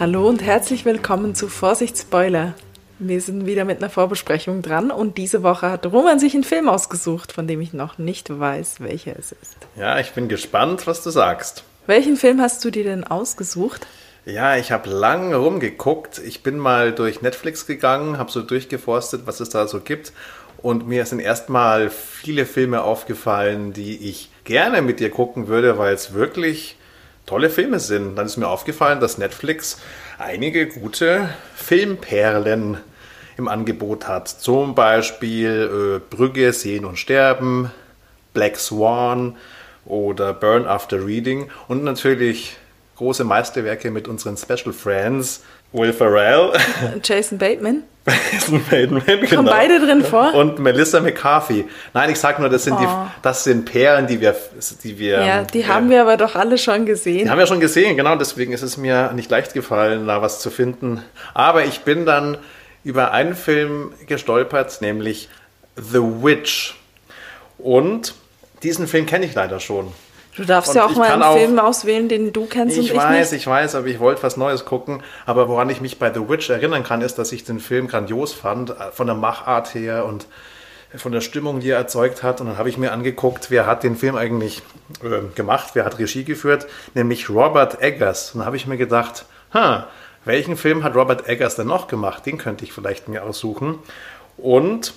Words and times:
Hallo 0.00 0.28
und 0.28 0.44
herzlich 0.44 0.84
willkommen 0.84 1.34
zu 1.34 1.48
Vorsicht 1.48 1.98
Spoiler. 1.98 2.54
Wir 3.00 3.20
sind 3.20 3.46
wieder 3.46 3.64
mit 3.64 3.78
einer 3.78 3.90
Vorbesprechung 3.90 4.62
dran 4.62 4.92
und 4.92 5.18
diese 5.18 5.42
Woche 5.42 5.72
hat 5.72 5.86
Roman 5.86 6.20
sich 6.20 6.34
einen 6.34 6.44
Film 6.44 6.68
ausgesucht, 6.68 7.32
von 7.32 7.48
dem 7.48 7.60
ich 7.60 7.72
noch 7.72 7.98
nicht 7.98 8.30
weiß, 8.30 8.76
welcher 8.78 9.18
es 9.18 9.32
ist. 9.32 9.56
Ja, 9.74 9.98
ich 9.98 10.12
bin 10.12 10.28
gespannt, 10.28 10.86
was 10.86 11.02
du 11.02 11.10
sagst. 11.10 11.64
Welchen 11.88 12.16
Film 12.16 12.40
hast 12.40 12.64
du 12.64 12.70
dir 12.70 12.84
denn 12.84 13.02
ausgesucht? 13.02 13.88
Ja, 14.24 14.56
ich 14.56 14.70
habe 14.70 14.88
lang 14.88 15.34
rumgeguckt. 15.34 16.20
Ich 16.24 16.44
bin 16.44 16.58
mal 16.58 16.92
durch 16.92 17.20
Netflix 17.20 17.66
gegangen, 17.66 18.18
habe 18.18 18.30
so 18.30 18.42
durchgeforstet, 18.42 19.22
was 19.24 19.40
es 19.40 19.48
da 19.48 19.66
so 19.66 19.80
gibt. 19.80 20.12
Und 20.58 20.86
mir 20.86 21.06
sind 21.06 21.18
erstmal 21.18 21.90
viele 21.90 22.46
Filme 22.46 22.82
aufgefallen, 22.82 23.72
die 23.72 24.08
ich 24.08 24.30
gerne 24.44 24.80
mit 24.80 25.00
dir 25.00 25.10
gucken 25.10 25.48
würde, 25.48 25.76
weil 25.76 25.92
es 25.92 26.14
wirklich 26.14 26.76
tolle 27.28 27.50
Filme 27.50 27.78
sind. 27.78 28.16
Dann 28.16 28.26
ist 28.26 28.36
mir 28.36 28.48
aufgefallen, 28.48 29.00
dass 29.00 29.18
Netflix 29.18 29.80
einige 30.18 30.66
gute 30.66 31.28
Filmperlen 31.54 32.78
im 33.36 33.48
Angebot 33.48 34.08
hat. 34.08 34.28
Zum 34.28 34.74
Beispiel 34.74 36.00
äh, 36.00 36.14
Brügge, 36.14 36.52
Sehen 36.52 36.84
und 36.84 36.98
Sterben, 36.98 37.70
Black 38.34 38.56
Swan 38.56 39.36
oder 39.84 40.32
Burn 40.32 40.66
After 40.66 41.06
Reading 41.06 41.50
und 41.68 41.84
natürlich 41.84 42.56
große 42.96 43.24
Meisterwerke 43.24 43.90
mit 43.90 44.08
unseren 44.08 44.36
Special 44.36 44.72
Friends. 44.72 45.44
Will 45.72 45.92
Ferrell. 45.92 46.52
Jason 47.02 47.38
Bateman. 47.38 47.82
Jason 48.32 48.64
Bateman, 48.70 49.02
genau. 49.06 49.26
Kommen 49.36 49.44
beide 49.48 49.78
drin 49.80 50.02
vor? 50.02 50.32
Und 50.34 50.58
Melissa 50.58 50.98
McCarthy. 51.00 51.66
Nein, 51.92 52.10
ich 52.10 52.18
sag 52.18 52.38
nur, 52.38 52.48
das 52.48 52.64
sind, 52.64 52.74
Oh. 52.74 52.80
die, 52.80 52.86
das 53.20 53.44
sind 53.44 53.66
Perlen, 53.66 54.06
die 54.06 54.20
wir, 54.20 54.34
die 54.82 54.98
wir. 54.98 55.22
Ja, 55.22 55.42
die 55.44 55.60
äh, 55.60 55.64
haben 55.64 55.90
wir 55.90 56.00
aber 56.00 56.16
doch 56.16 56.34
alle 56.34 56.56
schon 56.56 56.86
die 56.86 56.92
gesehen. 56.92 57.30
haben 57.30 57.38
wir 57.38 57.46
schon 57.46 57.60
gesehen, 57.60 57.96
genau. 57.98 58.16
Deswegen 58.16 58.52
ist 58.52 58.62
es 58.62 58.78
mir 58.78 59.12
nicht 59.12 59.30
leicht 59.30 59.52
gefallen, 59.52 60.06
da 60.06 60.22
was 60.22 60.40
zu 60.40 60.50
finden. 60.50 61.02
Aber 61.34 61.64
ich 61.64 61.80
bin 61.80 62.06
dann 62.06 62.38
über 62.82 63.12
einen 63.12 63.34
Film 63.34 63.92
gestolpert, 64.06 64.80
nämlich 64.80 65.28
The 65.76 66.00
Witch. 66.00 66.76
Und 67.58 68.14
diesen 68.62 68.86
Film 68.86 69.04
kenne 69.04 69.26
ich 69.26 69.34
leider 69.34 69.60
schon. 69.60 69.92
Du 70.38 70.44
darfst 70.44 70.70
Und 70.70 70.76
ja 70.76 70.86
auch 70.86 70.94
mal 70.94 71.10
einen 71.10 71.22
auch- 71.22 71.36
Film 71.36 71.58
auswählen, 71.58 72.08
den 72.08 72.32
du 72.32 72.46
kennst 72.46 72.76
Ich 72.78 72.90
und 72.92 72.96
ich 72.96 73.02
weiß, 73.02 73.32
nicht. 73.32 73.40
ich 73.42 73.46
weiß, 73.46 73.74
aber 73.74 73.88
ich 73.88 73.98
wollte 74.00 74.22
was 74.22 74.36
Neues 74.36 74.64
gucken. 74.64 75.02
Aber 75.26 75.48
woran 75.48 75.68
ich 75.68 75.80
mich 75.80 75.98
bei 75.98 76.12
The 76.14 76.28
Witch 76.28 76.48
erinnern 76.48 76.84
kann, 76.84 77.02
ist, 77.02 77.18
dass 77.18 77.32
ich 77.32 77.44
den 77.44 77.58
Film 77.60 77.88
grandios 77.88 78.32
fand, 78.32 78.70
äh, 78.70 78.74
von 78.92 79.06
der 79.08 79.16
Machart 79.16 79.74
her 79.74 80.04
und 80.06 80.26
von 80.96 81.12
der 81.12 81.20
Stimmung, 81.20 81.60
die 81.60 81.70
er 81.70 81.76
erzeugt 81.76 82.22
hat. 82.22 82.40
Und 82.40 82.46
dann 82.46 82.56
habe 82.56 82.68
ich 82.68 82.78
mir 82.78 82.92
angeguckt, 82.92 83.50
wer 83.50 83.66
hat 83.66 83.82
den 83.82 83.96
Film 83.96 84.14
eigentlich 84.16 84.62
äh, 85.02 85.26
gemacht, 85.34 85.70
wer 85.74 85.84
hat 85.84 85.98
Regie 85.98 86.24
geführt, 86.24 86.66
nämlich 86.94 87.28
Robert 87.28 87.82
Eggers. 87.82 88.30
Und 88.32 88.38
dann 88.38 88.46
habe 88.46 88.56
ich 88.56 88.66
mir 88.66 88.76
gedacht, 88.78 89.24
ha, 89.52 89.88
welchen 90.24 90.56
Film 90.56 90.84
hat 90.84 90.94
Robert 90.94 91.28
Eggers 91.28 91.56
denn 91.56 91.66
noch 91.66 91.88
gemacht? 91.88 92.24
Den 92.26 92.38
könnte 92.38 92.64
ich 92.64 92.72
vielleicht 92.72 93.08
mir 93.08 93.24
aussuchen. 93.24 93.80
Und 94.36 94.94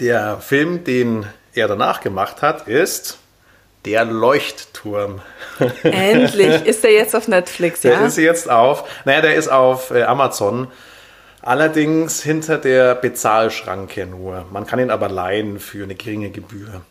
der 0.00 0.38
Film, 0.38 0.84
den 0.84 1.26
er 1.54 1.66
danach 1.68 2.00
gemacht 2.00 2.40
hat, 2.40 2.68
ist 2.68 3.18
Der 3.86 4.04
Leuchtturm. 4.04 5.20
Endlich 5.82 6.66
ist 6.66 6.84
er 6.84 6.92
jetzt 6.92 7.14
auf 7.14 7.28
Netflix, 7.28 7.80
Der 7.82 7.92
ja? 7.92 8.06
ist 8.06 8.18
jetzt 8.18 8.50
auf, 8.50 8.84
naja, 9.04 9.20
der 9.22 9.36
ist 9.36 9.48
auf 9.48 9.90
äh, 9.92 10.02
Amazon. 10.02 10.66
Allerdings 11.40 12.22
hinter 12.22 12.58
der 12.58 12.96
Bezahlschranke 12.96 14.04
nur. 14.06 14.44
Man 14.52 14.66
kann 14.66 14.80
ihn 14.80 14.90
aber 14.90 15.08
leihen 15.08 15.60
für 15.60 15.84
eine 15.84 15.94
geringe 15.94 16.30
Gebühr. 16.30 16.82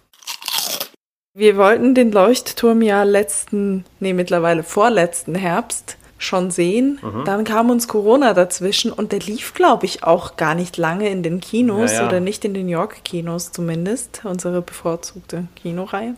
Wir 1.33 1.57
wollten 1.57 1.93
den 1.93 2.13
Leuchtturm 2.13 2.81
ja 2.81 3.03
letzten, 3.03 3.83
nee, 3.99 4.13
mittlerweile 4.13 4.63
vorletzten 4.63 5.35
Herbst 5.35 5.97
schon 6.17 6.49
sehen. 6.49 6.99
Mhm. 7.01 7.25
Dann 7.25 7.43
kam 7.43 7.69
uns 7.69 7.89
Corona 7.89 8.33
dazwischen 8.33 8.93
und 8.93 9.11
der 9.11 9.19
lief, 9.19 9.53
glaube 9.53 9.85
ich, 9.85 10.03
auch 10.05 10.37
gar 10.37 10.55
nicht 10.55 10.77
lange 10.77 11.09
in 11.09 11.23
den 11.23 11.41
Kinos 11.41 11.91
Ja, 11.91 12.03
ja. 12.03 12.07
oder 12.07 12.21
nicht 12.21 12.45
in 12.45 12.53
den 12.53 12.67
New 12.67 12.71
York 12.71 13.03
Kinos 13.03 13.51
zumindest, 13.51 14.21
unsere 14.23 14.61
bevorzugte 14.61 15.47
Kinoreihe. 15.57 16.15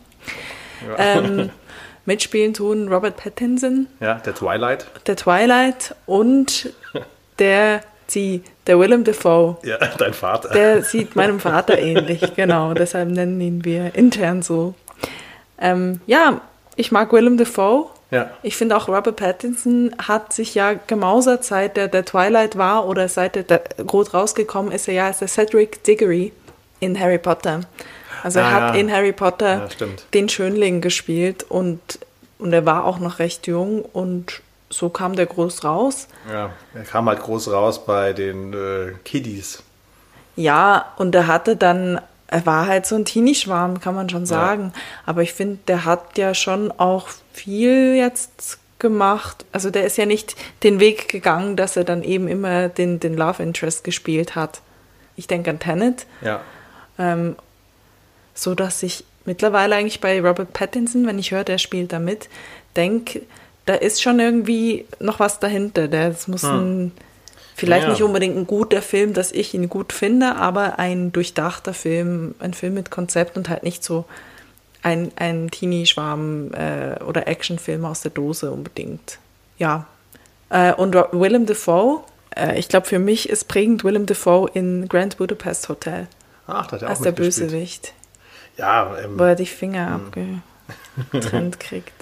Ähm, 0.96 1.50
mitspielen 2.06 2.54
tun 2.54 2.88
Robert 2.92 3.16
Pattinson, 3.16 3.86
Ja, 4.00 4.14
der 4.14 4.34
Twilight. 4.34 4.86
der 5.06 5.16
Twilight 5.16 5.94
und 6.06 6.72
der, 7.38 7.82
die, 8.14 8.42
der 8.66 8.78
Willem 8.78 9.04
Dafoe. 9.04 9.56
Ja, 9.62 9.76
dein 9.98 10.14
Vater. 10.14 10.48
Der 10.50 10.82
sieht 10.82 11.16
meinem 11.16 11.40
Vater 11.40 11.78
ähnlich, 11.78 12.22
genau. 12.36 12.74
Deshalb 12.74 13.10
nennen 13.10 13.40
ihn 13.40 13.64
wir 13.64 13.94
intern 13.94 14.42
so. 14.42 14.74
Ähm, 15.60 16.00
ja, 16.06 16.40
ich 16.76 16.92
mag 16.92 17.12
Willem 17.12 17.36
Dafoe. 17.36 17.86
ja. 18.10 18.30
Ich 18.42 18.56
finde 18.56 18.76
auch 18.76 18.88
Robert 18.88 19.16
Pattinson 19.16 19.94
hat 20.06 20.32
sich 20.32 20.54
ja 20.54 20.74
gemausert, 20.86 21.44
seit 21.44 21.76
der, 21.76 21.88
der 21.88 22.04
Twilight 22.04 22.56
war 22.56 22.86
oder 22.86 23.08
seit 23.08 23.34
der, 23.34 23.42
der 23.42 23.62
Rot 23.92 24.14
rausgekommen 24.14 24.72
ist, 24.72 24.88
er 24.88 24.94
ja 24.94 25.06
als 25.08 25.18
der 25.18 25.28
Cedric 25.28 25.82
Diggory 25.84 26.32
in 26.80 26.98
Harry 26.98 27.18
Potter. 27.18 27.60
Also 28.22 28.38
er 28.40 28.46
Ah, 28.46 28.50
hat 28.50 28.74
ja. 28.74 28.80
in 28.80 28.92
Harry 28.92 29.12
Potter 29.12 29.68
Ja, 29.78 29.86
den 30.14 30.28
Schönling 30.28 30.80
gespielt 30.80 31.44
und, 31.48 31.80
und 32.38 32.52
er 32.52 32.64
war 32.66 32.84
auch 32.84 32.98
noch 32.98 33.18
recht 33.18 33.46
jung 33.46 33.82
und 33.82 34.40
so 34.70 34.88
kam 34.90 35.16
der 35.16 35.26
groß 35.26 35.64
raus. 35.64 36.08
ja. 36.30 36.50
Er 36.74 36.82
kam 36.84 37.08
halt 37.08 37.20
groß 37.20 37.50
raus 37.50 37.84
bei 37.86 38.12
den 38.12 38.52
äh, 38.52 38.92
Kiddies. 39.04 39.62
Ja, 40.36 40.92
und 40.98 41.14
er 41.14 41.26
hatte 41.26 41.56
dann, 41.56 42.00
er 42.28 42.44
war 42.46 42.66
halt 42.66 42.86
so 42.86 42.94
ein 42.94 43.04
Teenie-Schwarm, 43.04 43.80
kann 43.80 43.94
man 43.94 44.08
schon 44.08 44.26
sagen. 44.26 44.72
Aber 45.06 45.22
ich 45.22 45.32
finde, 45.32 45.58
der 45.66 45.84
hat 45.84 46.16
ja 46.18 46.34
schon 46.34 46.70
auch 46.70 47.08
viel 47.32 47.94
jetzt 47.96 48.58
gemacht. 48.78 49.44
Also 49.50 49.70
der 49.70 49.84
ist 49.84 49.96
ja 49.96 50.06
nicht 50.06 50.36
den 50.62 50.78
Weg 50.78 51.08
gegangen, 51.08 51.56
dass 51.56 51.76
er 51.76 51.82
dann 51.84 52.02
eben 52.04 52.28
immer 52.28 52.68
den, 52.68 53.00
den 53.00 53.16
Love 53.16 53.42
Interest 53.42 53.82
gespielt 53.82 54.36
hat. 54.36 54.60
Ich 55.16 55.26
denke 55.26 55.50
an 55.50 55.58
Tenet, 55.58 56.06
Ja. 56.20 56.40
ähm, 56.98 57.34
so 58.38 58.54
dass 58.54 58.82
ich 58.82 59.04
mittlerweile 59.24 59.74
eigentlich 59.74 60.00
bei 60.00 60.20
Robert 60.20 60.52
Pattinson, 60.52 61.06
wenn 61.06 61.18
ich 61.18 61.32
höre, 61.32 61.44
der 61.44 61.58
spielt 61.58 61.92
da 61.92 61.98
mit, 61.98 62.28
denke, 62.76 63.22
da 63.66 63.74
ist 63.74 64.00
schon 64.00 64.20
irgendwie 64.20 64.86
noch 65.00 65.18
was 65.18 65.40
dahinter. 65.40 65.88
Das 65.88 66.28
muss 66.28 66.44
ein, 66.44 66.92
vielleicht 67.56 67.84
Ja. 67.86 67.90
nicht 67.90 68.02
unbedingt 68.02 68.36
ein 68.36 68.46
guter 68.46 68.80
Film, 68.80 69.12
dass 69.12 69.32
ich 69.32 69.52
ihn 69.54 69.68
gut 69.68 69.92
finde, 69.92 70.36
aber 70.36 70.78
ein 70.78 71.12
durchdachter 71.12 71.74
Film, 71.74 72.34
ein 72.38 72.54
Film 72.54 72.74
mit 72.74 72.90
Konzept 72.90 73.36
und 73.36 73.48
halt 73.48 73.64
nicht 73.64 73.82
so 73.84 74.04
ein, 74.82 75.10
ein 75.16 75.50
Teenie-Schwarm 75.50 76.52
äh, 76.54 77.02
oder 77.02 77.26
Actionfilm 77.26 77.84
aus 77.84 78.00
der 78.02 78.12
Dose 78.12 78.50
unbedingt. 78.52 79.18
Ja. 79.58 79.86
Äh, 80.50 80.72
und 80.74 80.94
Willem 80.94 81.44
Dafoe, 81.44 82.02
äh, 82.36 82.58
ich 82.58 82.68
glaube, 82.68 82.86
für 82.86 83.00
mich 83.00 83.28
ist 83.28 83.48
prägend 83.48 83.82
Willem 83.84 84.06
Dafoe 84.06 84.48
in 84.54 84.88
Grand 84.88 85.18
Budapest 85.18 85.68
Hotel 85.68 86.06
Ach, 86.46 86.68
da 86.68 86.76
hat 86.76 86.82
er 86.82 86.88
als 86.88 87.00
auch 87.00 87.02
der 87.02 87.12
mitgespielt. 87.12 87.50
Bösewicht, 87.50 87.92
Ja, 88.58 88.96
ähm, 88.98 89.18
wo 89.18 89.24
er 89.24 89.36
die 89.36 89.46
Finger 89.46 90.00
abgetrennt 91.12 91.60
kriegt. 91.60 91.92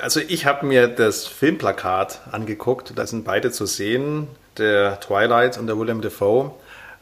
Also 0.00 0.20
ich 0.20 0.44
habe 0.46 0.66
mir 0.66 0.88
das 0.88 1.26
Filmplakat 1.26 2.20
angeguckt, 2.32 2.92
da 2.96 3.06
sind 3.06 3.24
beide 3.24 3.52
zu 3.52 3.64
sehen, 3.64 4.26
der 4.58 4.98
Twilight 5.00 5.56
und 5.56 5.68
der 5.68 5.78
William 5.78 6.00
Defoe. 6.00 6.52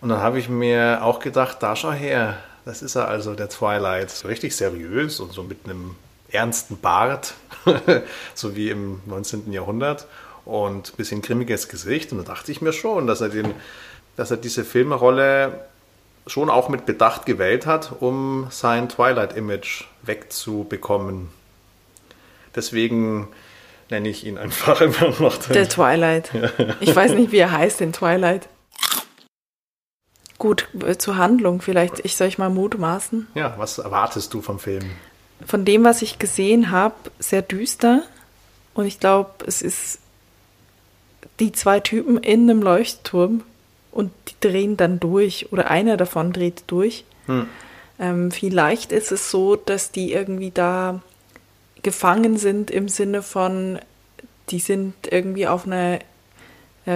Und 0.00 0.08
dann 0.10 0.18
habe 0.18 0.38
ich 0.38 0.48
mir 0.48 1.02
auch 1.02 1.20
gedacht, 1.20 1.62
da 1.62 1.74
schau 1.74 1.92
her, 1.92 2.36
das 2.64 2.82
ist 2.82 2.94
er 2.94 3.08
also, 3.08 3.34
der 3.34 3.48
Twilight. 3.48 4.10
So 4.10 4.28
richtig 4.28 4.54
seriös 4.54 5.20
und 5.20 5.32
so 5.32 5.42
mit 5.42 5.64
einem 5.64 5.96
ernsten 6.30 6.78
Bart, 6.78 7.34
so 8.34 8.54
wie 8.56 8.70
im 8.70 9.00
19. 9.06 9.52
Jahrhundert 9.52 10.06
und 10.44 10.92
ein 10.92 10.96
bisschen 10.96 11.22
grimmiges 11.22 11.68
Gesicht. 11.68 12.12
Und 12.12 12.18
da 12.18 12.24
dachte 12.24 12.52
ich 12.52 12.60
mir 12.60 12.72
schon, 12.72 13.06
dass 13.06 13.20
er, 13.20 13.30
den, 13.30 13.54
dass 14.16 14.30
er 14.30 14.36
diese 14.36 14.64
Filmrolle 14.64 15.66
schon 16.26 16.50
auch 16.50 16.68
mit 16.68 16.86
Bedacht 16.86 17.26
gewählt 17.26 17.66
hat, 17.66 17.92
um 18.00 18.46
sein 18.50 18.88
Twilight-Image 18.88 19.84
wegzubekommen. 20.02 21.28
Deswegen 22.54 23.28
nenne 23.90 24.08
ich 24.08 24.24
ihn 24.26 24.38
einfach 24.38 24.80
immer 24.80 25.10
noch 25.18 25.36
den. 25.36 25.52
Der 25.52 25.68
Twilight. 25.68 26.30
Ich 26.80 26.94
weiß 26.94 27.12
nicht, 27.12 27.32
wie 27.32 27.38
er 27.38 27.52
heißt, 27.52 27.80
den 27.80 27.92
Twilight. 27.92 28.48
Gut, 30.38 30.68
äh, 30.84 30.96
zur 30.96 31.16
Handlung 31.16 31.60
vielleicht. 31.60 32.04
Ich 32.04 32.16
soll 32.16 32.26
ich 32.26 32.38
mal 32.38 32.50
mutmaßen. 32.50 33.28
ja, 33.34 33.54
was 33.58 33.78
erwartest 33.78 34.34
du 34.34 34.42
vom 34.42 34.58
Film? 34.58 34.90
Von 35.46 35.64
dem, 35.64 35.84
was 35.84 36.02
ich 36.02 36.18
gesehen 36.18 36.70
habe, 36.70 36.94
sehr 37.18 37.42
düster. 37.42 38.02
Und 38.74 38.86
ich 38.86 39.00
glaube, 39.00 39.30
es 39.46 39.60
ist 39.62 39.98
die 41.40 41.52
zwei 41.52 41.80
Typen 41.80 42.16
in 42.18 42.48
einem 42.48 42.62
Leuchtturm 42.62 43.42
und 43.92 44.10
die 44.28 44.34
drehen 44.40 44.76
dann 44.76 44.98
durch 44.98 45.52
oder 45.52 45.70
einer 45.70 45.96
davon 45.96 46.32
dreht 46.32 46.64
durch. 46.66 47.04
Ähm, 48.00 48.30
vielleicht 48.30 48.90
ist 48.90 49.12
es 49.12 49.30
so, 49.30 49.54
dass 49.54 49.92
die 49.92 50.12
irgendwie 50.12 50.50
da 50.50 51.00
gefangen 51.82 52.36
sind 52.36 52.70
im 52.70 52.88
Sinne 52.88 53.22
von, 53.22 53.78
die 54.50 54.58
sind 54.58 54.94
irgendwie 55.10 55.46
auf 55.46 55.66
einer 55.66 56.00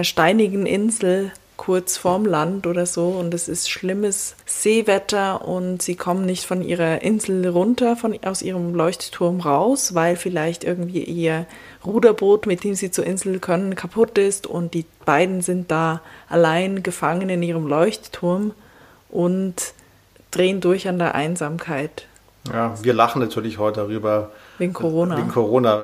steinigen 0.03 0.65
Insel 0.65 1.31
kurz 1.57 1.97
vorm 1.97 2.25
Land 2.25 2.67
oder 2.67 2.85
so 2.85 3.07
und 3.09 3.33
es 3.33 3.47
ist 3.47 3.69
schlimmes 3.69 4.35
Seewetter 4.45 5.45
und 5.45 5.81
sie 5.81 5.95
kommen 5.95 6.25
nicht 6.25 6.45
von 6.45 6.61
ihrer 6.61 7.01
Insel 7.01 7.47
runter, 7.47 7.95
von, 7.95 8.17
aus 8.23 8.41
ihrem 8.41 8.73
Leuchtturm 8.73 9.41
raus, 9.41 9.95
weil 9.95 10.15
vielleicht 10.15 10.63
irgendwie 10.63 11.03
ihr 11.03 11.45
Ruderboot, 11.85 12.45
mit 12.45 12.63
dem 12.63 12.75
sie 12.75 12.91
zur 12.91 13.05
Insel 13.05 13.39
können, 13.39 13.75
kaputt 13.75 14.17
ist 14.17 14.47
und 14.47 14.75
die 14.75 14.85
beiden 15.05 15.41
sind 15.41 15.71
da 15.71 16.01
allein 16.29 16.83
gefangen 16.83 17.29
in 17.29 17.43
ihrem 17.43 17.67
Leuchtturm 17.67 18.53
und 19.09 19.73
drehen 20.31 20.61
durch 20.61 20.87
an 20.87 20.99
der 20.99 21.15
Einsamkeit. 21.15 22.07
Ja, 22.53 22.75
wir 22.81 22.93
lachen 22.93 23.21
natürlich 23.21 23.57
heute 23.57 23.81
darüber. 23.81 24.31
Wegen 24.57 24.73
Corona. 24.73 25.17
Wegen 25.17 25.29
Corona. 25.29 25.81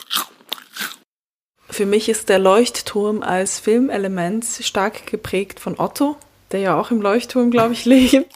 Für 1.73 1.85
mich 1.87 2.07
ist 2.07 2.29
der 2.29 2.37
Leuchtturm 2.37 3.23
als 3.23 3.59
Filmelement 3.59 4.45
stark 4.45 5.07
geprägt 5.07 5.59
von 5.59 5.79
Otto, 5.79 6.17
der 6.51 6.59
ja 6.59 6.79
auch 6.79 6.91
im 6.91 7.01
Leuchtturm, 7.01 7.49
glaube 7.49 7.73
ich, 7.73 7.85
lebt. 7.85 8.31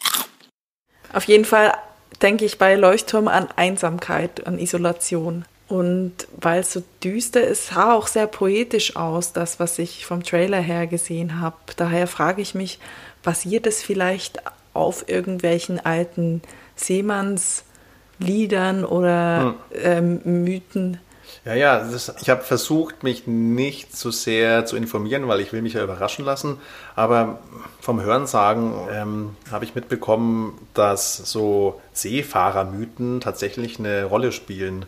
Auf 1.13 1.25
jeden 1.25 1.45
Fall 1.45 1.71
denke 2.23 2.45
ich 2.45 2.57
bei 2.57 2.73
Leuchtturm 2.73 3.27
an 3.27 3.47
Einsamkeit, 3.55 4.47
an 4.47 4.57
Isolation. 4.57 5.45
Und 5.67 6.13
weil 6.35 6.61
es 6.61 6.73
so 6.73 6.81
düster 7.03 7.43
ist, 7.43 7.67
sah 7.67 7.93
auch 7.93 8.07
sehr 8.07 8.25
poetisch 8.25 8.95
aus, 8.95 9.33
das, 9.33 9.59
was 9.59 9.77
ich 9.77 10.07
vom 10.07 10.23
Trailer 10.23 10.59
her 10.59 10.87
gesehen 10.87 11.39
habe. 11.39 11.57
Daher 11.75 12.07
frage 12.07 12.41
ich 12.41 12.55
mich, 12.55 12.79
basiert 13.21 13.67
es 13.67 13.83
vielleicht 13.83 14.41
auf 14.73 15.09
irgendwelchen 15.09 15.79
alten 15.85 16.41
Seemannsliedern 16.75 18.83
oder 18.83 19.53
hm. 19.69 19.83
ähm, 19.83 20.21
Mythen? 20.43 20.99
Ja, 21.45 21.53
ja, 21.53 21.79
das, 21.79 22.13
ich 22.21 22.29
habe 22.29 22.43
versucht, 22.43 23.03
mich 23.03 23.27
nicht 23.27 23.95
zu 23.95 24.11
sehr 24.11 24.65
zu 24.65 24.75
informieren, 24.75 25.27
weil 25.27 25.39
ich 25.39 25.53
will 25.53 25.61
mich 25.61 25.73
ja 25.73 25.83
überraschen 25.83 26.25
lassen. 26.25 26.57
Aber 26.95 27.39
vom 27.79 28.01
Hörensagen 28.01 28.73
ähm, 28.91 29.35
habe 29.51 29.65
ich 29.65 29.75
mitbekommen, 29.75 30.57
dass 30.73 31.17
so 31.17 31.81
Seefahrermythen 31.93 33.21
tatsächlich 33.21 33.79
eine 33.79 34.05
Rolle 34.05 34.31
spielen. 34.31 34.85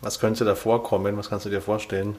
Was 0.00 0.20
könnte 0.20 0.44
da 0.44 0.54
vorkommen? 0.54 1.16
Was 1.16 1.28
kannst 1.28 1.46
du 1.46 1.50
dir 1.50 1.60
vorstellen? 1.60 2.16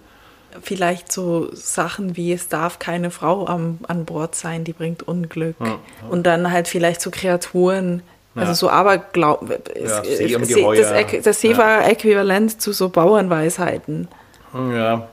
Vielleicht 0.62 1.12
so 1.12 1.54
Sachen 1.54 2.16
wie 2.16 2.32
es 2.32 2.48
darf 2.48 2.80
keine 2.80 3.12
Frau 3.12 3.48
am, 3.48 3.80
an 3.88 4.06
Bord 4.06 4.34
sein, 4.34 4.64
die 4.64 4.74
bringt 4.74 5.04
Unglück. 5.04 5.56
Ja, 5.60 5.66
ja. 5.68 5.78
Und 6.10 6.24
dann 6.24 6.52
halt 6.52 6.68
vielleicht 6.68 7.02
so 7.02 7.12
Kreaturen, 7.12 8.02
also 8.38 8.54
so 8.54 8.70
Aberglaub, 8.70 9.50
ja, 9.50 10.02
das, 10.02 11.24
das 11.24 11.42
See 11.42 11.58
war 11.58 11.88
äquivalent 11.88 12.62
zu 12.62 12.72
so 12.72 12.90
Bauernweisheiten. 12.90 14.08
Ja, 14.54 15.08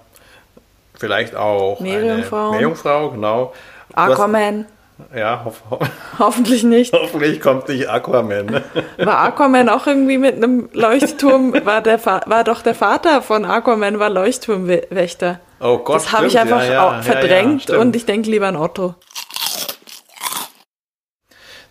vielleicht 0.94 1.35
auch 1.35 1.81
Meerjungfrau. 1.81 2.53
Meerjungfrau, 2.53 3.11
genau. 3.11 3.53
Aquaman. 3.94 4.67
Ja, 5.15 5.44
ho 5.44 5.53
ho 5.71 5.81
hoffentlich 6.21 6.62
nicht. 6.62 6.93
Hoffentlich 6.93 7.41
kommt 7.41 7.69
nicht 7.69 7.88
Aquaman. 7.88 8.62
War 8.99 9.19
Aquaman 9.19 9.69
auch 9.69 9.88
irgendwie 9.88 10.19
mit 10.19 10.37
einem 10.37 10.69
Leuchtturm? 10.73 11.53
War, 11.65 11.81
der 11.81 12.05
war 12.05 12.44
doch 12.44 12.62
der 12.62 12.77
Vater 12.77 13.20
von 13.20 13.44
Aquaman, 13.44 13.99
war 13.99 14.09
Leuchtturmwächter. 14.09 15.41
Oh 15.61 15.79
Gott, 15.79 15.97
Das 15.97 16.12
habe 16.12 16.27
ich 16.27 16.38
einfach 16.38 16.62
ja, 16.62 16.73
ja, 16.73 17.03
verdrängt 17.03 17.69
ja, 17.69 17.79
und 17.79 17.97
ich 17.97 18.06
denke 18.06 18.31
lieber 18.31 18.47
an 18.47 18.56
Otto. 18.56 18.94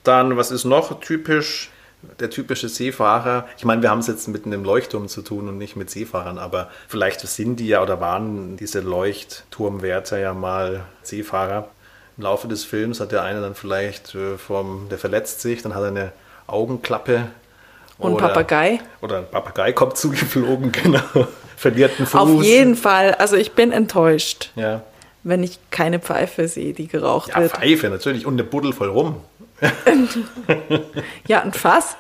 Dann, 0.04 0.38
was 0.38 0.52
ist 0.52 0.66
noch 0.66 1.00
typisch? 1.00 1.70
Der 2.20 2.30
typische 2.30 2.68
Seefahrer, 2.68 3.48
ich 3.58 3.64
meine, 3.64 3.82
wir 3.82 3.90
haben 3.90 4.00
es 4.00 4.08
jetzt 4.08 4.28
mit 4.28 4.46
einem 4.46 4.66
Leuchtturm 4.66 5.08
zu 5.08 5.22
tun 5.22 5.48
und 5.48 5.58
nicht 5.58 5.78
mit 5.78 5.90
Seefahrern, 5.90 6.38
aber 6.38 6.70
vielleicht 6.90 7.22
sind 7.22 7.62
die 7.62 7.68
ja 7.68 7.82
oder 7.82 8.02
waren 8.02 8.58
diese 8.58 8.82
Leuchtturmwärter 8.82 10.20
ja 10.20 10.34
mal 10.34 10.84
Seefahrer. 11.02 11.70
Im 12.18 12.24
Laufe 12.24 12.50
des 12.50 12.66
Films 12.66 13.00
hat 13.00 13.14
der 13.14 13.24
eine 13.24 13.40
dann 13.40 13.56
vielleicht 13.56 14.16
äh, 14.16 14.38
vom, 14.38 14.90
der 14.90 14.98
verletzt 14.98 15.40
sich, 15.40 15.62
dann 15.62 15.74
hat 15.74 15.82
er 15.82 15.88
eine 15.88 16.12
Augenklappe. 16.46 17.30
Und 17.98 18.14
oder, 18.14 18.28
Papagei. 18.28 18.82
Oder 19.02 19.20
ein 19.20 19.32
Papagei 19.32 19.72
kommt 19.72 19.98
zugeflogen, 19.98 20.72
genau. 20.72 21.00
Verliert 21.56 21.94
einen 21.98 22.08
Fuß. 22.08 22.20
Auf 22.20 22.44
jeden 22.44 22.76
Fall, 22.76 23.14
also 23.16 23.38
ich 23.38 23.54
bin 23.54 23.72
enttäuscht. 23.72 24.52
Ja. 24.56 24.82
Wenn 25.24 25.42
ich 25.42 25.58
keine 25.72 26.00
Pfeife 26.00 26.50
sehe, 26.50 26.74
die 26.74 26.88
geraucht 26.88 27.30
ja, 27.30 27.40
wird. 27.40 27.54
Pfeife 27.54 27.90
natürlich 27.90 28.26
und 28.26 28.34
eine 28.34 28.44
Buddel 28.44 28.74
voll 28.74 28.90
rum. 28.90 29.22
ja, 31.28 31.42
ein 31.42 31.54
Fass. 31.54 31.98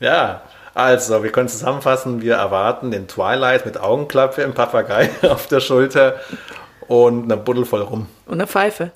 Ja, 0.00 0.42
also 0.74 1.22
wir 1.22 1.30
können 1.30 1.48
zusammenfassen, 1.48 2.20
wir 2.20 2.34
erwarten 2.34 2.90
den 2.90 3.06
Twilight 3.06 3.64
mit 3.64 3.78
Augenklappe 3.78 4.42
im 4.42 4.54
Papagei 4.54 5.10
auf 5.22 5.46
der 5.46 5.60
Schulter 5.60 6.20
und 6.88 7.24
einer 7.24 7.36
Buddel 7.36 7.64
voll 7.64 7.82
rum. 7.82 8.08
Und 8.26 8.34
eine 8.34 8.46
Pfeife. 8.46 8.90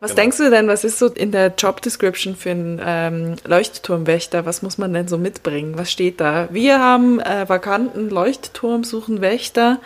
Was 0.00 0.10
genau. 0.10 0.22
denkst 0.22 0.38
du 0.38 0.50
denn, 0.50 0.66
was 0.66 0.82
ist 0.82 0.98
so 0.98 1.06
in 1.06 1.30
der 1.30 1.52
Job 1.56 1.80
Description 1.80 2.34
für 2.34 2.50
einen 2.50 2.80
ähm, 2.84 3.36
Leuchtturmwächter? 3.44 4.44
Was 4.44 4.60
muss 4.60 4.76
man 4.76 4.92
denn 4.92 5.06
so 5.06 5.16
mitbringen? 5.16 5.78
Was 5.78 5.92
steht 5.92 6.20
da? 6.20 6.48
Wir 6.50 6.80
haben 6.80 7.20
äh, 7.20 7.48
vakanten 7.48 8.10
Leuchtturm, 8.10 8.82
suchen 8.82 9.20
Wächter 9.20 9.78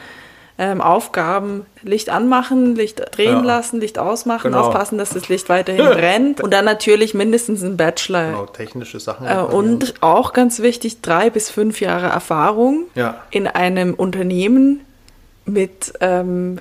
ähm, 0.59 0.81
Aufgaben 0.81 1.67
Licht 1.83 2.09
anmachen, 2.09 2.77
Licht 2.77 3.03
drehen 3.15 3.39
ja. 3.39 3.43
lassen, 3.43 3.81
Licht 3.81 3.99
ausmachen, 3.99 4.53
genau. 4.53 4.67
aufpassen, 4.67 4.97
dass 4.97 5.11
das 5.11 5.29
Licht 5.29 5.49
weiterhin 5.49 5.85
brennt 5.91 6.41
und 6.41 6.51
dann 6.51 6.65
natürlich 6.65 7.13
mindestens 7.13 7.63
ein 7.63 7.77
Bachelor. 7.77 8.31
Genau, 8.31 8.47
technische 8.47 8.99
Sachen. 8.99 9.27
Äh, 9.27 9.39
und 9.39 10.03
auch 10.03 10.33
ganz 10.33 10.61
wichtig, 10.61 11.03
drei 11.03 11.31
bis 11.31 11.51
fünf 11.51 11.81
Jahre 11.81 12.07
Erfahrung 12.07 12.87
ja. 12.95 13.23
in 13.31 13.47
einem 13.47 13.95
Unternehmen 13.95 14.81
mit 15.45 15.93
ähm, 16.01 16.59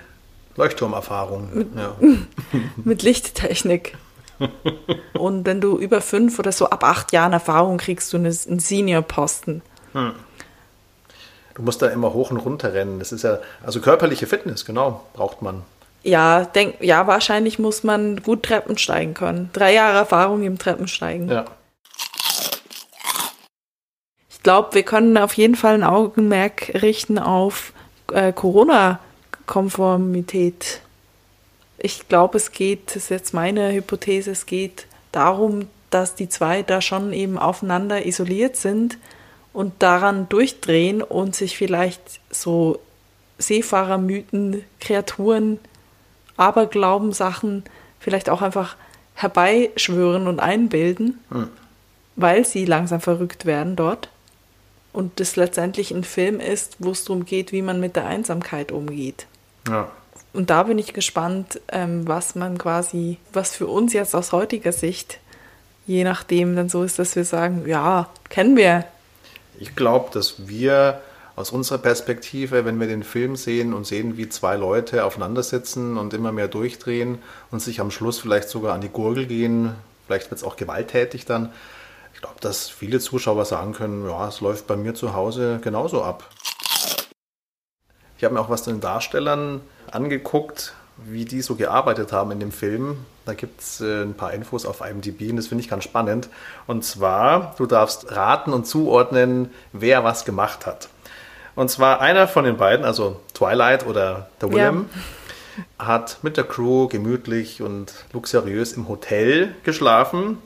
Leuchtturmerfahrung. 0.58 1.50
Mit, 1.54 1.68
ja. 1.76 1.96
mit 2.84 3.04
Lichttechnik. 3.04 3.98
und 5.14 5.46
wenn 5.46 5.62
du 5.62 5.78
über 5.78 6.02
fünf 6.02 6.40
oder 6.40 6.52
so 6.52 6.70
ab 6.70 6.84
acht 6.84 7.14
Jahren 7.14 7.34
Erfahrung 7.34 7.78
kriegst, 7.78 8.12
du 8.12 8.18
einen 8.18 8.60
Senior-Posten. 8.60 9.62
Hm. 9.94 10.12
Du 11.56 11.64
musst 11.64 11.82
da 11.82 11.88
immer 11.88 12.14
hoch 12.14 12.30
und 12.32 12.38
runter 12.38 12.74
rennen. 12.74 13.00
Das 13.00 13.12
ist 13.12 13.24
ja, 13.24 13.40
also 13.66 13.82
körperliche 13.82 14.28
Fitness, 14.28 14.64
genau, 14.66 15.02
braucht 15.14 15.42
man. 15.42 15.64
Ja, 16.04 16.46
denk, 16.46 16.76
ja, 16.82 17.08
wahrscheinlich 17.08 17.58
muss 17.58 17.84
man 17.84 18.22
gut 18.22 18.44
Treppen 18.44 18.78
steigen 18.78 19.16
können. 19.16 19.50
Drei 19.54 19.74
Jahre 19.74 19.98
Erfahrung 19.98 20.44
im 20.44 20.60
Treppensteigen. 20.60 21.30
Ja. 21.30 21.46
Ich 24.30 24.44
glaube, 24.44 24.76
wir 24.76 24.84
können 24.84 25.18
auf 25.18 25.34
jeden 25.34 25.56
Fall 25.56 25.74
ein 25.74 25.84
Augenmerk 25.84 26.70
richten 26.76 27.18
auf 27.18 27.74
äh, 28.14 28.32
Corona-Konformität. 28.34 30.82
Ich 31.80 32.08
glaube, 32.08 32.38
es 32.38 32.52
geht, 32.52 32.90
das 32.90 32.98
ist 32.98 33.10
jetzt 33.10 33.34
meine 33.34 33.72
Hypothese, 33.72 34.30
es 34.32 34.46
geht 34.46 34.86
darum, 35.12 35.68
dass 35.90 36.14
die 36.16 36.30
zwei 36.30 36.62
da 36.62 36.82
schon 36.82 37.12
eben 37.14 37.40
aufeinander 37.40 38.06
isoliert 38.06 38.58
sind 38.58 39.00
und 39.56 39.82
daran 39.82 40.28
durchdrehen 40.28 41.02
und 41.02 41.34
sich 41.34 41.58
vielleicht 41.58 42.20
so 42.30 42.80
Seefahrermythen, 43.38 44.66
Kreaturen, 44.82 45.60
Aberglaubensachen 46.36 47.64
vielleicht 48.00 48.30
auch 48.30 48.42
einfach 48.42 48.76
herbeischwören 49.14 50.28
und 50.28 50.42
einbilden, 50.42 51.20
hm. 51.30 51.48
weil 52.18 52.46
sie 52.46 52.66
langsam 52.66 53.00
verrückt 53.00 53.46
werden 53.46 53.78
dort. 53.78 54.10
Und 54.92 55.22
das 55.22 55.38
letztendlich 55.38 55.92
ein 55.92 56.04
Film 56.04 56.42
ist, 56.42 56.76
wo 56.80 56.92
es 56.92 57.06
darum 57.06 57.26
geht, 57.26 57.54
wie 57.54 57.62
man 57.62 57.80
mit 57.80 57.96
der 57.96 58.08
Einsamkeit 58.08 58.74
umgeht. 58.74 59.26
Ja. 59.70 59.90
Und 60.34 60.50
da 60.50 60.64
bin 60.64 60.78
ich 60.78 60.94
gespannt, 60.94 61.62
ähm, 61.70 62.06
was 62.10 62.36
man 62.36 62.58
quasi, 62.58 63.20
was 63.32 63.56
für 63.56 63.68
uns 63.68 63.94
jetzt 63.94 64.16
aus 64.16 64.34
heutiger 64.34 64.74
Sicht, 64.74 65.20
je 65.88 66.04
nachdem 66.04 66.58
dann 66.58 66.68
so 66.68 66.84
ist, 66.84 67.00
dass 67.00 67.16
wir 67.16 67.24
sagen, 67.24 67.64
ja, 67.66 68.10
kennen 68.28 68.58
wir, 68.58 68.86
ich 69.60 69.76
glaube, 69.76 70.10
dass 70.14 70.48
wir 70.48 71.02
aus 71.36 71.52
unserer 71.52 71.80
Perspektive, 71.80 72.64
wenn 72.64 72.80
wir 72.80 72.88
den 72.88 73.04
Film 73.04 73.36
sehen 73.36 73.74
und 73.74 73.86
sehen, 73.86 74.18
wie 74.18 74.30
zwei 74.30 74.56
Leute 74.56 75.04
aufeinander 75.04 75.44
sitzen 75.44 75.98
und 75.98 76.14
immer 76.14 76.32
mehr 76.32 76.48
durchdrehen 76.48 77.20
und 77.52 77.60
sich 77.62 77.82
am 77.82 77.92
Schluss 77.92 78.20
vielleicht 78.20 78.50
sogar 78.50 78.74
an 78.74 78.82
die 78.82 78.90
Gurgel 78.90 79.26
gehen, 79.26 79.76
vielleicht 80.08 80.32
wird 80.32 80.40
es 80.40 80.44
auch 80.48 80.56
gewalttätig 80.56 81.26
dann. 81.26 81.52
Ich 82.14 82.22
glaube, 82.22 82.40
dass 82.40 82.70
viele 82.70 83.00
Zuschauer 83.00 83.44
sagen 83.44 83.74
können, 83.74 84.08
ja, 84.08 84.28
es 84.30 84.40
läuft 84.40 84.68
bei 84.68 84.78
mir 84.78 84.94
zu 84.94 85.14
Hause 85.14 85.60
genauso 85.62 86.04
ab. 86.04 86.30
Ich 88.18 88.24
habe 88.24 88.34
mir 88.34 88.40
auch 88.40 88.50
was 88.50 88.64
den 88.64 88.80
Darstellern 88.80 89.60
angeguckt, 89.92 90.74
wie 90.98 91.26
die 91.26 91.42
so 91.42 91.56
gearbeitet 91.56 92.12
haben 92.12 92.32
in 92.32 92.40
dem 92.40 92.52
Film. 92.52 93.06
Da 93.26 93.34
gibt 93.34 93.62
es 93.62 93.82
äh, 93.82 94.04
ein 94.04 94.14
paar 94.14 94.34
Infos 94.34 94.66
auf 94.66 94.82
IMDb 94.82 95.30
und 95.30 95.38
das 95.38 95.48
finde 95.48 95.64
ich 95.64 95.70
ganz 95.70 95.84
spannend. 95.84 96.30
Und 96.68 96.84
zwar, 96.84 97.56
du 97.58 97.66
darfst 97.66 98.16
raten 98.16 98.54
und 98.54 98.66
zuordnen, 98.66 99.50
wer 99.74 100.04
was 100.04 100.26
gemacht 100.26 100.66
hat. 100.66 100.90
Und 101.56 101.70
zwar 101.70 102.02
einer 102.02 102.28
von 102.28 102.46
den 102.46 102.58
beiden, 102.58 102.86
also 102.86 103.20
Twilight 103.34 103.86
oder 103.86 104.30
der 104.42 104.52
William, 104.52 104.90
ja. 105.80 105.86
hat 105.88 106.20
mit 106.22 106.38
der 106.38 106.44
Crew 106.44 106.88
gemütlich 106.88 107.62
und 107.62 107.94
luxuriös 108.12 108.74
im 108.74 108.88
Hotel 108.88 109.56
geschlafen. 109.64 110.38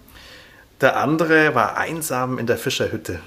Der 0.81 0.97
andere 0.97 1.55
war 1.55 1.77
einsam 1.77 2.37
in 2.37 2.47
der 2.47 2.57
Fischerhütte. 2.57 3.19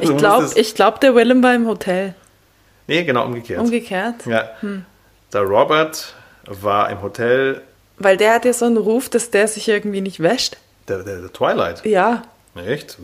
glaube, 0.16 0.50
glaub, 0.74 1.00
der 1.00 1.14
Willem 1.14 1.42
war 1.42 1.54
im 1.54 1.66
Hotel. 1.66 2.14
Nee, 2.86 3.04
genau 3.04 3.24
umgekehrt. 3.24 3.60
Umgekehrt? 3.60 4.26
Ja. 4.26 4.50
Hm. 4.60 4.84
Der 5.34 5.42
Robert 5.42 6.14
war 6.46 6.88
im 6.90 7.02
Hotel 7.02 7.62
Weil 7.98 8.16
der 8.16 8.34
hat 8.34 8.44
ja 8.44 8.52
so 8.52 8.64
einen 8.64 8.76
Ruf, 8.76 9.08
dass 9.08 9.30
der 9.30 9.48
sich 9.48 9.68
irgendwie 9.68 10.00
nicht 10.00 10.20
wäscht. 10.20 10.56
Der, 10.88 11.02
der, 11.02 11.20
der 11.20 11.32
Twilight. 11.32 11.84
Ja, 11.84 12.22
Echt? 12.54 12.98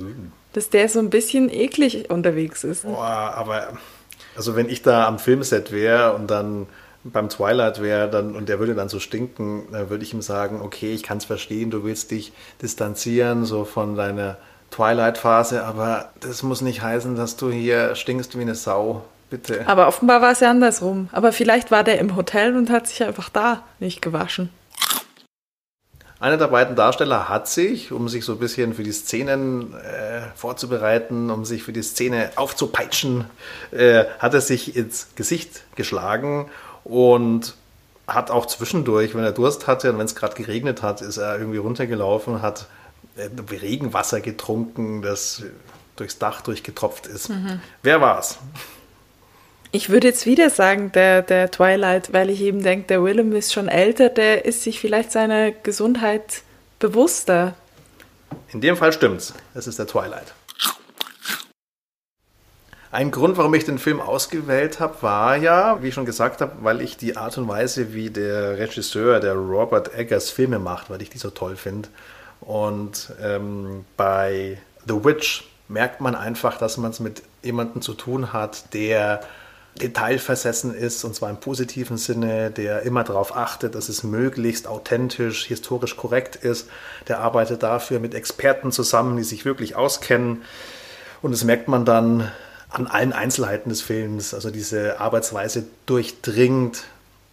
Dass 0.52 0.70
der 0.70 0.88
so 0.88 0.98
ein 0.98 1.10
bisschen 1.10 1.50
eklig 1.50 2.10
unterwegs 2.10 2.64
ist. 2.64 2.84
Boah, 2.84 3.34
aber 3.36 3.68
also 4.36 4.56
wenn 4.56 4.68
ich 4.68 4.82
da 4.82 5.06
am 5.06 5.18
Filmset 5.18 5.72
wäre 5.72 6.14
und 6.14 6.30
dann 6.30 6.66
beim 7.02 7.28
Twilight 7.28 7.80
wäre 7.80 8.10
dann 8.10 8.36
und 8.36 8.48
der 8.48 8.58
würde 8.58 8.74
dann 8.74 8.88
so 8.88 9.00
stinken, 9.00 9.68
dann 9.72 9.90
würde 9.90 10.04
ich 10.04 10.12
ihm 10.12 10.22
sagen, 10.22 10.60
okay, 10.60 10.92
ich 10.92 11.02
kann 11.02 11.18
es 11.18 11.24
verstehen, 11.24 11.70
du 11.70 11.82
willst 11.82 12.10
dich 12.10 12.32
distanzieren 12.60 13.44
so 13.44 13.64
von 13.64 13.96
deiner 13.96 14.36
Twilight-Phase, 14.70 15.64
aber 15.64 16.10
das 16.20 16.42
muss 16.42 16.60
nicht 16.60 16.82
heißen, 16.82 17.16
dass 17.16 17.36
du 17.36 17.50
hier 17.50 17.94
stinkst 17.96 18.36
wie 18.36 18.42
eine 18.42 18.54
Sau. 18.54 19.02
Bitte. 19.30 19.62
Aber 19.66 19.86
offenbar 19.86 20.20
war 20.20 20.32
es 20.32 20.40
ja 20.40 20.50
andersrum. 20.50 21.08
Aber 21.12 21.32
vielleicht 21.32 21.70
war 21.70 21.84
der 21.84 21.98
im 22.00 22.16
Hotel 22.16 22.56
und 22.56 22.68
hat 22.68 22.88
sich 22.88 23.02
einfach 23.04 23.28
da 23.28 23.62
nicht 23.78 24.02
gewaschen. 24.02 24.50
Einer 26.18 26.36
der 26.36 26.48
beiden 26.48 26.76
Darsteller 26.76 27.30
hat 27.30 27.48
sich, 27.48 27.92
um 27.92 28.08
sich 28.08 28.26
so 28.26 28.32
ein 28.32 28.38
bisschen 28.38 28.74
für 28.74 28.82
die 28.82 28.92
Szenen 28.92 29.72
äh, 29.72 30.20
vorzubereiten, 30.34 31.30
um 31.30 31.46
sich 31.46 31.62
für 31.62 31.72
die 31.72 31.82
Szene 31.82 32.32
aufzupeitschen, 32.36 33.24
äh, 33.70 34.04
hat 34.18 34.34
er 34.34 34.42
sich 34.42 34.76
ins 34.76 35.08
Gesicht 35.14 35.62
geschlagen 35.76 36.50
und 36.84 37.54
hat 38.06 38.30
auch 38.30 38.44
zwischendurch, 38.44 39.14
wenn 39.14 39.24
er 39.24 39.32
Durst 39.32 39.66
hatte 39.66 39.92
und 39.92 39.98
wenn 39.98 40.04
es 40.04 40.14
gerade 40.14 40.34
geregnet 40.34 40.82
hat, 40.82 41.00
ist 41.00 41.16
er 41.16 41.38
irgendwie 41.38 41.58
runtergelaufen, 41.58 42.42
hat 42.42 42.66
äh, 43.16 43.30
Regenwasser 43.50 44.20
getrunken, 44.20 45.00
das 45.00 45.44
durchs 45.96 46.18
Dach 46.18 46.42
durchgetropft 46.42 47.06
ist. 47.06 47.30
Wer 47.82 48.00
war's? 48.02 48.38
Ich 49.72 49.88
würde 49.88 50.08
jetzt 50.08 50.26
wieder 50.26 50.50
sagen, 50.50 50.90
der, 50.92 51.22
der 51.22 51.48
Twilight, 51.48 52.12
weil 52.12 52.28
ich 52.28 52.40
eben 52.40 52.62
denke, 52.62 52.88
der 52.88 53.04
Willem 53.04 53.32
ist 53.36 53.52
schon 53.52 53.68
älter, 53.68 54.08
der 54.08 54.44
ist 54.44 54.64
sich 54.64 54.80
vielleicht 54.80 55.12
seiner 55.12 55.52
Gesundheit 55.52 56.42
bewusster. 56.80 57.54
In 58.52 58.60
dem 58.60 58.76
Fall 58.76 58.92
stimmt's. 58.92 59.32
Es 59.54 59.68
ist 59.68 59.78
der 59.78 59.86
Twilight. 59.86 60.34
Ein 62.90 63.12
Grund, 63.12 63.36
warum 63.36 63.54
ich 63.54 63.64
den 63.64 63.78
Film 63.78 64.00
ausgewählt 64.00 64.80
habe, 64.80 65.00
war 65.02 65.36
ja, 65.36 65.80
wie 65.80 65.88
ich 65.88 65.94
schon 65.94 66.04
gesagt 66.04 66.40
habe, 66.40 66.52
weil 66.62 66.80
ich 66.80 66.96
die 66.96 67.16
Art 67.16 67.38
und 67.38 67.46
Weise, 67.46 67.94
wie 67.94 68.10
der 68.10 68.58
Regisseur, 68.58 69.20
der 69.20 69.34
Robert 69.34 69.94
Eggers, 69.94 70.30
Filme 70.30 70.58
macht, 70.58 70.90
weil 70.90 71.00
ich 71.00 71.10
die 71.10 71.18
so 71.18 71.30
toll 71.30 71.54
finde. 71.54 71.88
Und 72.40 73.12
ähm, 73.22 73.84
bei 73.96 74.58
The 74.88 75.04
Witch 75.04 75.44
merkt 75.68 76.00
man 76.00 76.16
einfach, 76.16 76.58
dass 76.58 76.76
man 76.76 76.90
es 76.90 76.98
mit 76.98 77.22
jemandem 77.44 77.82
zu 77.82 77.94
tun 77.94 78.32
hat, 78.32 78.74
der 78.74 79.20
detailversessen 79.76 80.74
ist, 80.74 81.04
und 81.04 81.14
zwar 81.14 81.30
im 81.30 81.38
positiven 81.38 81.96
Sinne, 81.96 82.50
der 82.50 82.82
immer 82.82 83.04
darauf 83.04 83.36
achtet, 83.36 83.74
dass 83.74 83.88
es 83.88 84.02
möglichst 84.02 84.66
authentisch, 84.66 85.46
historisch 85.46 85.96
korrekt 85.96 86.36
ist. 86.36 86.68
Der 87.08 87.20
arbeitet 87.20 87.62
dafür 87.62 88.00
mit 88.00 88.14
Experten 88.14 88.72
zusammen, 88.72 89.16
die 89.16 89.22
sich 89.22 89.44
wirklich 89.44 89.76
auskennen. 89.76 90.42
Und 91.22 91.32
das 91.32 91.44
merkt 91.44 91.68
man 91.68 91.84
dann 91.84 92.30
an 92.68 92.86
allen 92.86 93.12
Einzelheiten 93.12 93.70
des 93.70 93.82
Films. 93.82 94.34
Also 94.34 94.50
diese 94.50 95.00
Arbeitsweise 95.00 95.64
durchdringt 95.86 96.84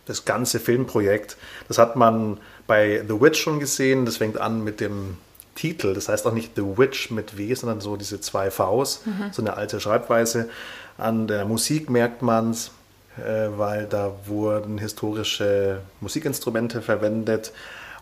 das 0.05 0.25
ganze 0.25 0.59
Filmprojekt. 0.59 1.37
Das 1.67 1.77
hat 1.77 1.95
man 1.95 2.37
bei 2.65 3.03
The 3.07 3.19
Witch 3.19 3.41
schon 3.41 3.59
gesehen. 3.59 4.05
Das 4.05 4.17
fängt 4.17 4.39
an 4.39 4.63
mit 4.63 4.79
dem 4.79 5.17
Titel. 5.55 5.93
Das 5.93 6.07
heißt 6.07 6.25
auch 6.27 6.33
nicht 6.33 6.53
The 6.55 6.63
Witch 6.77 7.11
mit 7.11 7.37
W, 7.37 7.53
sondern 7.53 7.81
so 7.81 7.97
diese 7.97 8.21
zwei 8.21 8.51
Vs, 8.51 9.01
so 9.31 9.41
eine 9.41 9.57
alte 9.57 9.79
Schreibweise. 9.79 10.49
An 10.97 11.27
der 11.27 11.45
Musik 11.45 11.89
merkt 11.89 12.21
man 12.21 12.51
es, 12.51 12.71
äh, 13.17 13.49
weil 13.57 13.85
da 13.85 14.13
wurden 14.25 14.77
historische 14.77 15.81
Musikinstrumente 16.01 16.81
verwendet. 16.81 17.51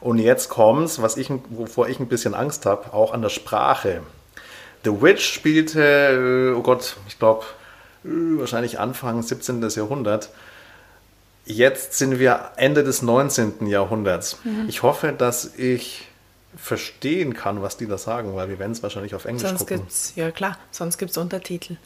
Und 0.01 0.19
jetzt 0.19 0.49
kommt's, 0.49 1.01
was 1.01 1.17
ich, 1.17 1.29
wovor 1.49 1.87
ich 1.89 1.99
ein 1.99 2.07
bisschen 2.07 2.33
Angst 2.33 2.65
habe, 2.65 2.93
auch 2.93 3.13
an 3.13 3.21
der 3.21 3.29
Sprache. 3.29 4.01
The 4.83 5.01
Witch 5.01 5.25
spielte, 5.25 6.51
äh, 6.53 6.57
oh 6.57 6.61
Gott, 6.61 6.95
ich 7.07 7.17
glaube, 7.17 7.45
wahrscheinlich 8.03 8.79
Anfang 8.79 9.21
17. 9.23 9.67
Jahrhundert. 9.69 10.29
Jetzt 11.45 11.93
sind 11.93 12.19
wir 12.19 12.51
Ende 12.55 12.83
des 12.83 13.01
19. 13.01 13.67
Jahrhunderts. 13.67 14.39
Ich 14.67 14.83
hoffe, 14.83 15.13
dass 15.15 15.55
ich 15.57 16.07
verstehen 16.57 17.33
kann, 17.33 17.61
was 17.61 17.77
die 17.77 17.87
da 17.87 17.97
sagen, 17.97 18.35
weil 18.35 18.49
wir 18.49 18.59
werden 18.59 18.71
es 18.71 18.81
wahrscheinlich 18.81 19.13
auf 19.13 19.25
Englisch 19.25 19.47
Sonst 19.47 19.59
gucken. 19.59 19.77
gibt's, 19.77 20.13
ja 20.15 20.31
klar, 20.31 20.57
sonst 20.71 20.97
gibt's 20.97 21.17
Untertitel. 21.17 21.77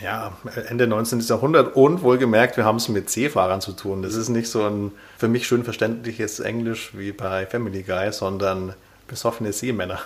Ja, 0.00 0.32
Ende 0.68 0.86
19. 0.86 1.20
Jahrhundert 1.20 1.76
und 1.76 2.02
wohlgemerkt, 2.02 2.56
wir 2.56 2.64
haben 2.64 2.76
es 2.76 2.88
mit 2.88 3.10
Seefahrern 3.10 3.60
zu 3.60 3.72
tun. 3.72 4.02
Das 4.02 4.14
ist 4.14 4.28
nicht 4.28 4.48
so 4.48 4.64
ein 4.64 4.92
für 5.18 5.28
mich 5.28 5.46
schön 5.46 5.64
verständliches 5.64 6.40
Englisch 6.40 6.96
wie 6.96 7.12
bei 7.12 7.46
Family 7.46 7.82
Guy, 7.82 8.12
sondern 8.12 8.74
besoffene 9.06 9.52
Seemänner. 9.52 10.00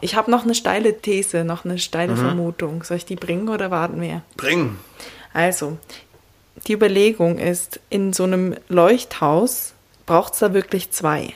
Ich 0.00 0.16
habe 0.16 0.30
noch 0.30 0.44
eine 0.44 0.54
steile 0.54 1.00
These, 1.00 1.44
noch 1.44 1.64
eine 1.64 1.78
steile 1.78 2.14
Vermutung. 2.16 2.82
Soll 2.84 2.98
ich 2.98 3.06
die 3.06 3.16
bringen 3.16 3.48
oder 3.48 3.70
warten 3.70 4.00
wir? 4.02 4.22
Bring! 4.36 4.76
Also, 5.32 5.78
die 6.66 6.74
Überlegung 6.74 7.38
ist, 7.38 7.80
in 7.90 8.12
so 8.12 8.24
einem 8.24 8.54
Leuchthaus 8.68 9.72
braucht 10.04 10.34
es 10.34 10.40
da 10.40 10.52
wirklich 10.52 10.90
zwei. 10.90 11.32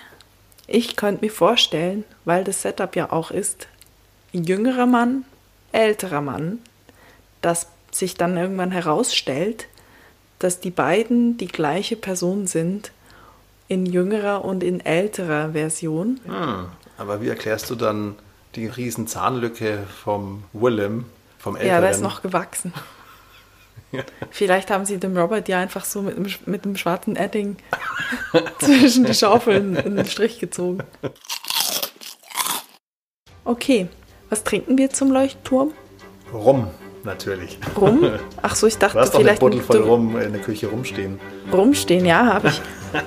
Ich 0.66 0.96
könnte 0.96 1.24
mir 1.24 1.30
vorstellen, 1.30 2.04
weil 2.26 2.44
das 2.44 2.60
Setup 2.60 2.94
ja 2.94 3.10
auch 3.10 3.30
ist, 3.30 3.68
ein 4.34 4.44
jüngerer 4.44 4.86
Mann, 4.86 5.24
älterer 5.78 6.20
Mann, 6.20 6.58
dass 7.40 7.68
sich 7.90 8.14
dann 8.14 8.36
irgendwann 8.36 8.72
herausstellt, 8.72 9.66
dass 10.38 10.60
die 10.60 10.70
beiden 10.70 11.36
die 11.38 11.48
gleiche 11.48 11.96
Person 11.96 12.46
sind, 12.46 12.92
in 13.68 13.86
jüngerer 13.86 14.44
und 14.44 14.62
in 14.64 14.80
älterer 14.80 15.52
Version. 15.52 16.20
Hm, 16.24 16.68
aber 16.96 17.20
wie 17.20 17.28
erklärst 17.28 17.70
du 17.70 17.74
dann 17.74 18.16
die 18.54 18.66
riesen 18.66 19.06
Zahnlücke 19.06 19.86
vom 20.02 20.44
Willem, 20.52 21.04
vom 21.38 21.54
Älteren? 21.54 21.74
Ja, 21.74 21.80
der 21.80 21.90
ist 21.90 22.00
noch 22.00 22.22
gewachsen. 22.22 22.72
Vielleicht 24.30 24.70
haben 24.70 24.84
sie 24.84 24.98
dem 24.98 25.16
Robert 25.16 25.48
ja 25.48 25.58
einfach 25.58 25.84
so 25.84 26.02
mit 26.02 26.16
dem, 26.16 26.26
mit 26.46 26.64
dem 26.64 26.76
schwarzen 26.76 27.16
Edding 27.16 27.56
zwischen 28.58 29.04
die 29.04 29.14
Schaufeln 29.14 29.76
einen 29.76 30.06
Strich 30.06 30.38
gezogen. 30.38 30.82
Okay, 33.44 33.88
was 34.30 34.44
trinken 34.44 34.76
wir 34.78 34.90
zum 34.90 35.10
Leuchtturm? 35.12 35.72
Rum, 36.32 36.68
natürlich. 37.04 37.58
Rum? 37.80 38.04
Ach 38.42 38.54
so, 38.54 38.66
ich 38.66 38.74
Du 38.74 38.80
dachte 38.80 39.00
hast 39.00 39.10
doch 39.10 39.14
eine 39.20 39.24
vielleicht 39.28 39.40
Buddel 39.40 39.60
voll 39.60 39.78
du- 39.78 39.84
Rum 39.84 40.18
in 40.20 40.32
der 40.32 40.42
Küche 40.42 40.66
rumstehen. 40.68 41.18
rumstehen. 41.52 42.04
Ja, 42.04 42.34
habe 42.34 42.48
ich. 42.48 42.60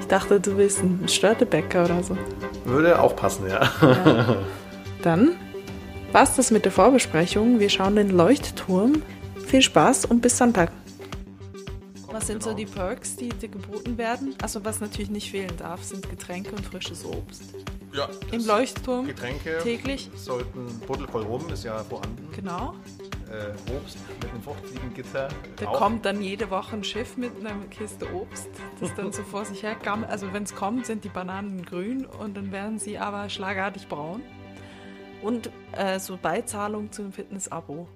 Ich 0.00 0.06
dachte, 0.10 0.40
du 0.40 0.56
willst 0.56 0.78
einen 0.80 1.06
Störtebäcker 1.06 1.84
oder 1.84 2.02
so. 2.02 2.16
Würde 2.64 2.98
auch 2.98 3.14
passen, 3.14 3.46
ja. 3.46 3.70
Dann 5.02 5.32
war's 6.12 6.34
das 6.34 6.50
mit 6.50 6.64
der 6.64 6.72
Vorbesprechung. 6.72 7.60
Wir 7.60 7.68
schauen 7.68 7.94
den 7.96 8.08
Leuchtturm. 8.16 9.02
Viel 9.46 9.60
Spaß 9.60 10.06
und 10.06 10.22
bis 10.22 10.38
Sonntag. 10.38 10.72
Was 12.10 12.26
sind 12.26 12.42
so 12.42 12.54
die 12.54 12.64
Perks, 12.64 13.16
die 13.16 13.28
dir 13.28 13.48
geboten 13.50 13.98
werden? 13.98 14.34
Also 14.40 14.64
was 14.64 14.80
natürlich 14.80 15.10
nicht 15.10 15.30
fehlen 15.30 15.52
darf, 15.58 15.84
sind 15.84 16.08
Getränke 16.08 16.52
und 16.56 16.64
frisches 16.64 17.04
Obst. 17.04 17.42
Ja 17.92 18.08
Im 18.32 18.46
Leuchtturm 18.46 19.06
Getränke 19.06 19.58
täglich. 19.62 20.10
sollten 20.14 20.66
Buddel 20.86 21.06
voll 21.08 21.22
Rum, 21.22 21.48
ist 21.50 21.64
ja 21.64 21.82
vorhanden. 21.84 22.28
Genau. 22.34 22.74
Äh, 23.30 23.52
Obst 23.76 23.98
mit 24.22 24.30
einem 24.30 24.42
Fruchtfliegengitter. 24.42 25.28
Da 25.56 25.68
auch. 25.68 25.78
kommt 25.78 26.04
dann 26.06 26.22
jede 26.22 26.50
Woche 26.50 26.76
ein 26.76 26.84
Schiff 26.84 27.16
mit 27.16 27.32
einer 27.38 27.54
Kiste 27.70 28.06
Obst, 28.14 28.48
das 28.80 28.94
dann 28.94 29.12
so 29.12 29.22
vor 29.22 29.44
sich 29.44 29.62
her 29.62 29.76
gammelt. 29.82 30.10
Also 30.10 30.32
wenn 30.32 30.44
es 30.44 30.54
kommt, 30.54 30.86
sind 30.86 31.04
die 31.04 31.10
Bananen 31.10 31.64
grün 31.64 32.06
und 32.06 32.36
dann 32.36 32.52
werden 32.52 32.78
sie 32.78 32.98
aber 32.98 33.28
schlagartig 33.28 33.86
braun. 33.88 34.22
Und 35.20 35.50
äh, 35.72 35.98
so 35.98 36.16
Beizahlung 36.16 36.90
zum 36.92 37.12
Fitness-Abo. 37.12 37.88